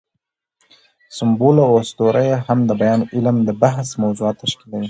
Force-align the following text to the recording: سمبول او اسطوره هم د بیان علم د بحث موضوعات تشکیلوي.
سمبول 1.17 1.55
او 1.67 1.71
اسطوره 1.83 2.27
هم 2.47 2.59
د 2.69 2.71
بیان 2.81 3.01
علم 3.13 3.37
د 3.47 3.49
بحث 3.61 3.87
موضوعات 4.03 4.35
تشکیلوي. 4.43 4.79